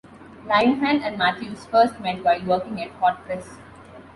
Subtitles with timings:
[0.47, 3.59] Linehan and Mathews first met while working at "Hot Press".